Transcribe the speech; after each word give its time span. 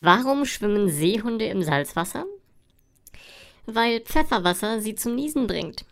Warum 0.00 0.44
schwimmen 0.44 0.88
Seehunde 0.88 1.46
im 1.46 1.62
Salzwasser? 1.62 2.24
Weil 3.66 4.00
Pfefferwasser 4.00 4.80
sie 4.80 4.94
zum 4.94 5.16
Niesen 5.16 5.48
bringt. 5.48 5.84